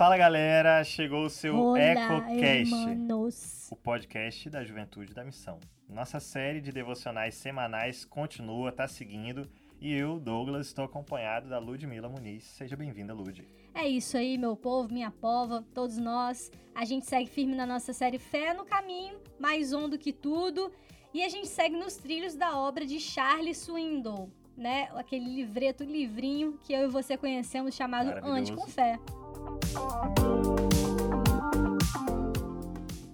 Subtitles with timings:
[0.00, 3.68] Fala galera, chegou o seu Olá, EcoCast, hermanos.
[3.70, 5.60] o podcast da Juventude da Missão.
[5.86, 9.46] Nossa série de devocionais semanais continua, tá seguindo,
[9.78, 12.44] e eu, Douglas, estou acompanhado da Ludmila Muniz.
[12.44, 13.46] Seja bem-vinda, Lud.
[13.74, 16.50] É isso aí, meu povo, minha pova, todos nós.
[16.74, 20.72] A gente segue firme na nossa série Fé no Caminho, mais um do que tudo.
[21.12, 24.88] E a gente segue nos trilhos da obra de Charles Swindoll, né?
[24.94, 28.08] Aquele livreto, livrinho que eu e você conhecemos chamado.
[28.24, 28.98] Ande com Fé.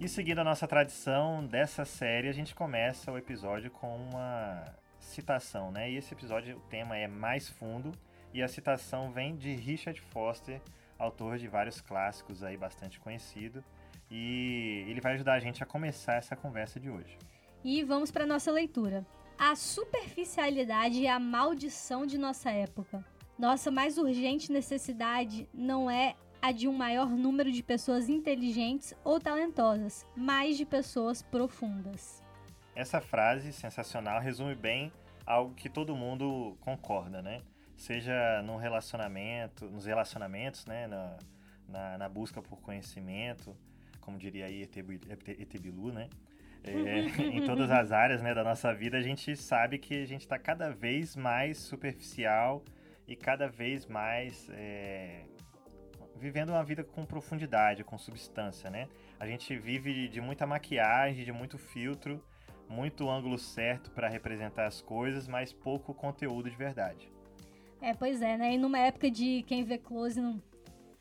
[0.00, 4.64] E seguindo a nossa tradição dessa série, a gente começa o episódio com uma
[5.00, 5.90] citação, né?
[5.90, 7.90] E esse episódio, o tema é Mais Fundo,
[8.32, 10.60] e a citação vem de Richard Foster,
[10.98, 13.64] autor de vários clássicos aí bastante conhecido,
[14.08, 17.18] e ele vai ajudar a gente a começar essa conversa de hoje.
[17.64, 19.04] E vamos para nossa leitura.
[19.36, 23.04] A superficialidade é a maldição de nossa época.
[23.38, 29.18] Nossa mais urgente necessidade não é a de um maior número de pessoas inteligentes ou
[29.20, 32.22] talentosas, mas de pessoas profundas.
[32.74, 34.92] Essa frase sensacional resume bem
[35.24, 37.40] algo que todo mundo concorda, né?
[37.76, 40.86] Seja no relacionamento, nos relacionamentos, né?
[40.86, 41.16] Na,
[41.68, 43.56] na, na busca por conhecimento,
[44.00, 46.08] como diria aí Etebi- Ete- Etebilu, né?
[46.62, 47.00] É,
[47.36, 50.38] em todas as áreas né, da nossa vida, a gente sabe que a gente está
[50.38, 52.62] cada vez mais superficial
[53.06, 55.22] e cada vez mais é,
[56.18, 58.88] vivendo uma vida com profundidade, com substância, né?
[59.18, 62.22] A gente vive de muita maquiagem, de muito filtro,
[62.68, 67.10] muito ângulo certo para representar as coisas, mas pouco conteúdo de verdade.
[67.80, 68.54] É, pois é, né?
[68.54, 70.42] E numa época de quem vê close não,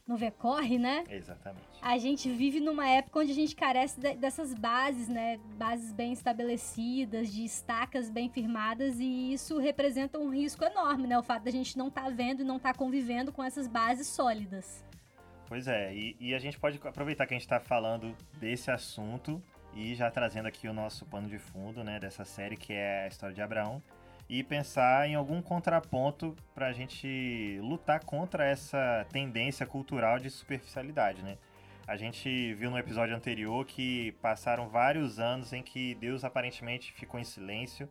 [0.06, 1.04] não vê corre, né?
[1.10, 1.66] Exatamente.
[1.82, 5.38] A gente vive numa época onde a gente carece de- dessas bases, né?
[5.58, 11.18] Bases bem estabelecidas, de estacas bem firmadas, e isso representa um risco enorme, né?
[11.18, 14.84] O fato da gente não estar vendo e não estar convivendo com essas bases sólidas.
[15.48, 19.42] Pois é, e, e a gente pode aproveitar que a gente está falando desse assunto
[19.76, 23.08] e já trazendo aqui o nosso pano de fundo, né, dessa série que é a
[23.08, 23.82] história de Abraão,
[24.28, 31.22] e pensar em algum contraponto para a gente lutar contra essa tendência cultural de superficialidade,
[31.22, 31.38] né?
[31.88, 37.20] A gente viu no episódio anterior que passaram vários anos em que Deus aparentemente ficou
[37.20, 37.88] em silêncio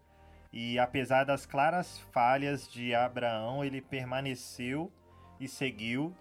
[0.53, 4.91] e apesar das claras falhas de Abraão, ele permaneceu
[5.39, 6.13] e seguiu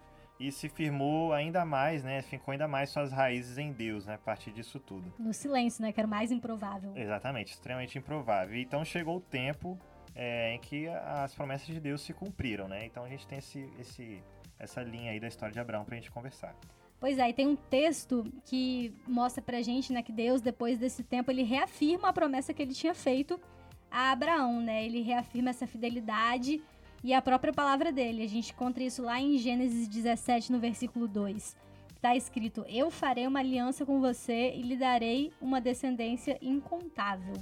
[0.47, 2.21] e se firmou ainda mais, né?
[2.21, 4.15] Ficou ainda mais suas raízes em Deus, né?
[4.15, 5.13] A partir disso tudo.
[5.17, 5.91] No silêncio, né?
[5.91, 6.91] Que era o mais improvável.
[6.95, 8.57] Exatamente, extremamente improvável.
[8.57, 9.79] Então chegou o tempo
[10.13, 12.85] é, em que as promessas de Deus se cumpriram, né?
[12.85, 14.21] Então a gente tem esse, esse,
[14.59, 16.53] essa linha aí da história de Abraão pra gente conversar.
[16.99, 21.03] Pois é, e tem um texto que mostra pra gente, né, que Deus, depois desse
[21.03, 23.39] tempo, ele reafirma a promessa que ele tinha feito
[23.91, 24.85] a Abraão, né?
[24.85, 26.61] Ele reafirma essa fidelidade
[27.03, 28.23] e a própria palavra dele.
[28.23, 31.55] A gente encontra isso lá em Gênesis 17, no versículo 2.
[32.01, 37.33] Tá escrito: Eu farei uma aliança com você e lhe darei uma descendência incontável.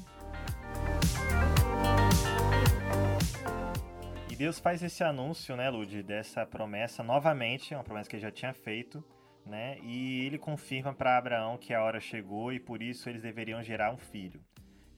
[4.30, 8.32] E Deus faz esse anúncio, né, Lud, dessa promessa novamente, uma promessa que ele já
[8.32, 9.04] tinha feito,
[9.46, 9.78] né?
[9.84, 13.92] E ele confirma para Abraão que a hora chegou e por isso eles deveriam gerar
[13.92, 14.42] um filho.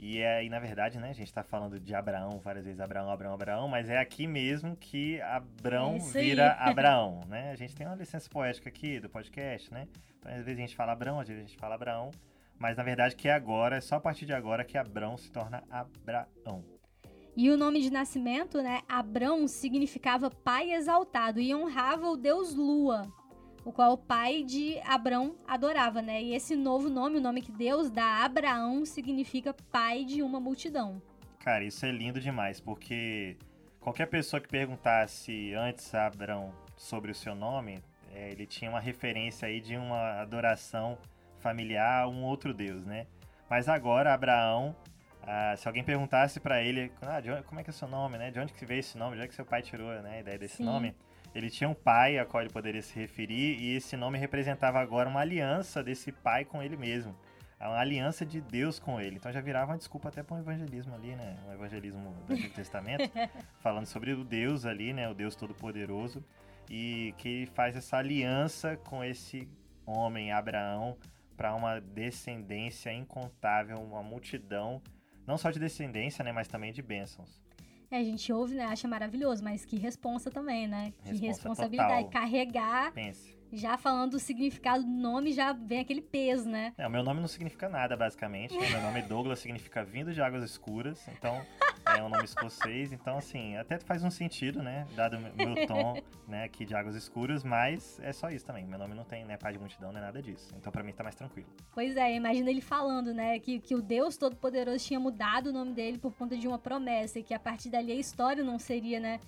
[0.06, 3.10] E é, e na verdade, né, a gente tá falando de Abraão várias vezes, Abraão,
[3.10, 6.26] Abraão, Abraão, mas é aqui mesmo que Abraão É aí.
[6.26, 7.52] vira Abraão, né?
[7.52, 9.88] A gente tem uma licença poética aqui do podcast, né?
[10.20, 12.12] Então, às vezes a gente fala Abraão, às vezes a gente fala Abraão,
[12.60, 15.32] mas na verdade que é agora, é só a partir de agora que Abraão se
[15.32, 16.66] torna Abraão.
[17.34, 18.82] E o nome de nascimento, né?
[18.90, 23.08] Abrão significava pai exaltado e honrava o deus Lua,
[23.66, 26.22] o qual o pai de Abrão adorava, né?
[26.22, 30.40] E esse novo nome, o nome que Deus dá a Abraão, significa pai de uma
[30.40, 31.02] multidão.
[31.40, 33.38] Cara, isso é lindo demais, porque
[33.80, 37.80] qualquer pessoa que perguntasse antes a Abraão sobre o seu nome,
[38.14, 40.98] é, ele tinha uma referência aí de uma adoração
[41.40, 43.08] familiar a um outro Deus, né?
[43.50, 44.76] Mas agora, Abraão,
[45.22, 47.88] ah, se alguém perguntasse pra ele, ah, de onde- como é que é o seu
[47.88, 48.32] nome, né?
[48.32, 49.16] De onde que veio esse nome?
[49.16, 50.64] De onde que seu pai tirou né, a ideia desse Sim.
[50.66, 50.96] nome?
[51.34, 55.10] Ele tinha um pai a qual ele poderia se referir e esse nome representava agora
[55.10, 57.16] uma aliança desse pai com ele mesmo.
[57.60, 59.16] Uma aliança de Deus com ele.
[59.16, 61.38] Então já virava uma desculpa até para um evangelismo ali, né?
[61.48, 63.10] Um evangelismo do Antigo Testamento,
[63.60, 65.10] falando sobre o Deus ali, né?
[65.10, 66.24] O Deus Todo-Poderoso.
[66.70, 69.48] E que ele faz essa aliança com esse
[69.86, 70.98] homem, Abraão,
[71.38, 74.82] para uma descendência incontável, uma multidão,
[75.26, 76.34] não só de descendência, né?
[76.34, 77.42] Mas também de bênçãos.
[77.94, 78.66] É, a gente ouve, né?
[78.66, 80.92] Acha maravilhoso, mas que responsa também, né?
[81.04, 82.06] Que Responsa responsabilidade.
[82.06, 82.22] total.
[82.22, 83.38] Carregar, Pense.
[83.52, 86.74] já falando do significado do nome, já vem aquele peso, né?
[86.76, 88.58] É, o meu nome não significa nada, basicamente.
[88.58, 91.08] Meu nome é Douglas, significa vindo de águas escuras.
[91.10, 91.40] Então,
[91.86, 94.88] é um nome escocês, então assim, até faz um sentido, né?
[94.96, 98.66] Dado meu tom, né, aqui de águas escuras, mas é só isso também.
[98.66, 100.54] Meu nome não tem, né, pai de multidão, não é nada disso.
[100.58, 101.48] Então para mim tá mais tranquilo.
[101.74, 105.74] Pois é, imagina ele falando, né, que, que o Deus Todo-Poderoso tinha mudado o nome
[105.74, 109.00] dele por conta de uma promessa e que a partir dali a história não seria,
[109.00, 109.20] né,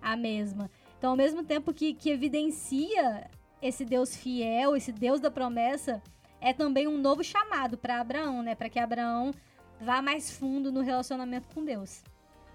[0.00, 0.70] a mesma.
[0.98, 3.28] Então, ao mesmo tempo que, que evidencia
[3.60, 6.02] esse Deus fiel, esse Deus da promessa,
[6.40, 8.56] é também um novo chamado para Abraão, né?
[8.56, 9.32] Para que Abraão
[9.82, 12.02] vá mais fundo no relacionamento com Deus.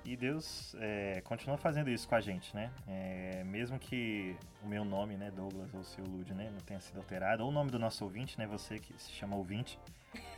[0.06, 2.72] E Deus é, continua fazendo isso com a gente, né?
[2.88, 6.80] É, mesmo que o meu nome, né, Douglas ou o seu Lud, né, não tenha
[6.80, 9.78] sido alterado, ou o nome do nosso ouvinte, né, você que se chama ouvinte,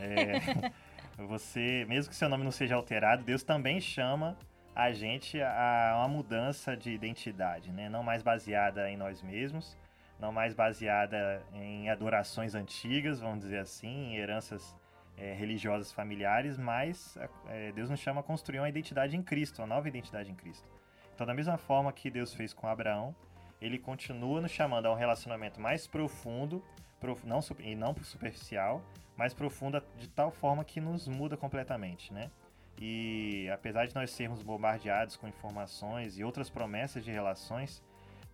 [0.00, 0.72] é,
[1.24, 4.36] você, mesmo que seu nome não seja alterado, Deus também chama
[4.74, 7.88] a gente a uma mudança de identidade, né?
[7.88, 9.76] Não mais baseada em nós mesmos,
[10.18, 14.74] não mais baseada em adorações antigas, vamos dizer assim, em heranças
[15.20, 17.16] é, religiosas familiares, mas
[17.48, 20.66] é, Deus nos chama a construir uma identidade em Cristo, uma nova identidade em Cristo.
[21.14, 23.14] Então, da mesma forma que Deus fez com Abraão,
[23.60, 26.64] ele continua nos chamando a um relacionamento mais profundo,
[26.98, 28.82] prof, não, e não superficial,
[29.14, 32.30] mais profundo de tal forma que nos muda completamente, né?
[32.78, 37.82] E apesar de nós sermos bombardeados com informações e outras promessas de relações,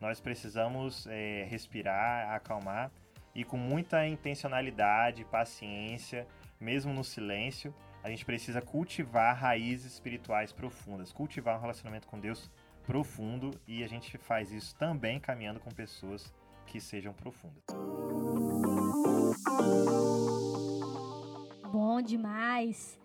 [0.00, 2.92] nós precisamos é, respirar, acalmar
[3.34, 6.28] e com muita intencionalidade, paciência,
[6.60, 12.50] mesmo no silêncio, a gente precisa cultivar raízes espirituais profundas, cultivar um relacionamento com Deus
[12.84, 16.32] profundo e a gente faz isso também caminhando com pessoas
[16.66, 17.64] que sejam profundas.
[21.72, 22.98] Bom demais!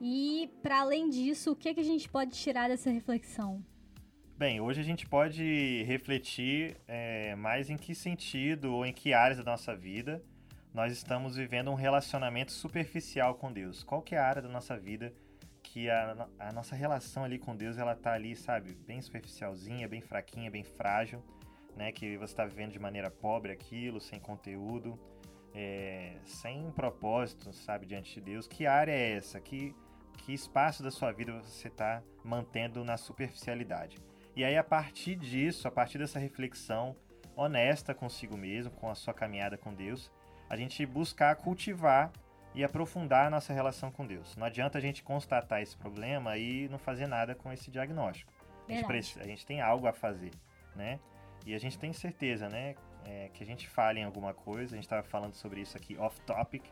[0.00, 3.64] E, para além disso, o que, que a gente pode tirar dessa reflexão?
[4.36, 9.38] Bem, hoje a gente pode refletir é, mais em que sentido ou em que áreas
[9.38, 10.20] da nossa vida
[10.72, 13.82] nós estamos vivendo um relacionamento superficial com Deus.
[13.82, 15.12] Qual que é a área da nossa vida
[15.62, 20.00] que a, a nossa relação ali com Deus, ela tá ali, sabe, bem superficialzinha, bem
[20.00, 21.22] fraquinha, bem frágil,
[21.76, 21.92] né?
[21.92, 24.98] Que você está vivendo de maneira pobre aquilo, sem conteúdo,
[25.54, 28.46] é, sem propósito, sabe, diante de Deus.
[28.46, 29.40] Que área é essa?
[29.40, 29.74] Que,
[30.18, 33.98] que espaço da sua vida você está mantendo na superficialidade?
[34.34, 36.96] E aí, a partir disso, a partir dessa reflexão
[37.36, 40.10] honesta consigo mesmo, com a sua caminhada com Deus,
[40.52, 42.12] a gente buscar cultivar
[42.54, 44.36] e aprofundar a nossa relação com Deus.
[44.36, 48.30] Não adianta a gente constatar esse problema e não fazer nada com esse diagnóstico.
[48.68, 50.30] A gente, a gente, tem algo a fazer,
[50.76, 51.00] né?
[51.46, 52.74] E a gente tem certeza, né?
[53.06, 54.74] É, que a gente fale em alguma coisa.
[54.74, 56.66] A gente estava falando sobre isso aqui off-topic,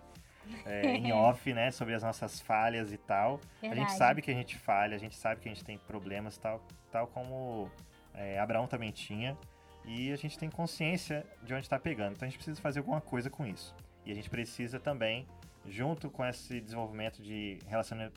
[0.66, 1.70] é, em off, né?
[1.70, 3.40] Sobre as nossas falhas e tal.
[3.62, 3.80] Verdade.
[3.80, 6.36] A gente sabe que a gente falha, a gente sabe que a gente tem problemas,
[6.36, 6.62] tal,
[6.92, 7.70] tal como
[8.12, 9.38] é, Abraão também tinha.
[9.84, 12.12] E a gente tem consciência de onde está pegando.
[12.12, 13.74] Então a gente precisa fazer alguma coisa com isso.
[14.04, 15.26] E a gente precisa também,
[15.66, 17.58] junto com esse desenvolvimento de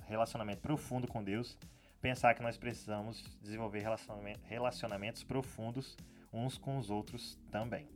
[0.08, 1.58] relacionamento, profundo com Deus,
[2.02, 5.98] pensar que nós precisamos desenvolver relacionamento, relacionamentos profundos
[6.34, 7.88] uns com os outros também.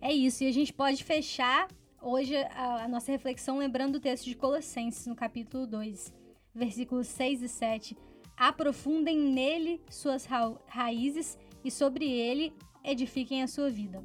[0.00, 1.68] É isso, e a gente pode fechar
[2.00, 6.14] hoje a, a nossa reflexão lembrando o texto de Colossenses, no capítulo 2,
[6.54, 7.96] versículos 6 e 7.
[8.36, 12.52] Aprofundem nele suas ra raízes e sobre ele
[12.84, 14.02] edifiquem a sua vida.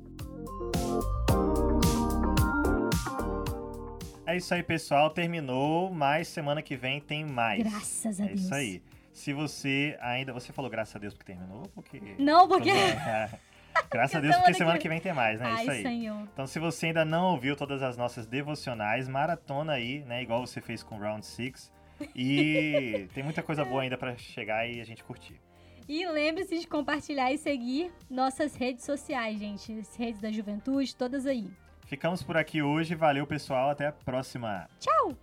[4.25, 5.09] É isso aí, pessoal.
[5.09, 7.63] Terminou, mas semana que vem tem mais.
[7.63, 8.41] Graças a é Deus.
[8.41, 8.83] É isso aí.
[9.11, 10.33] Se você ainda.
[10.33, 11.63] Você falou graças a Deus porque terminou?
[11.75, 12.15] Porque...
[12.17, 12.71] Não, porque.
[13.89, 15.47] Graças a Deus, porque semana que vem tem mais, né?
[15.47, 15.81] Ai, Isso aí.
[15.81, 16.27] Senhor.
[16.31, 20.21] Então, se você ainda não ouviu todas as nossas devocionais, maratona aí, né?
[20.21, 21.71] Igual você fez com Round 6.
[22.15, 25.39] E tem muita coisa boa ainda para chegar e a gente curtir.
[25.87, 29.79] E lembre-se de compartilhar e seguir nossas redes sociais, gente.
[29.79, 31.49] As redes da juventude, todas aí.
[31.85, 32.95] Ficamos por aqui hoje.
[32.95, 33.69] Valeu, pessoal.
[33.69, 34.67] Até a próxima.
[34.79, 35.17] Tchau!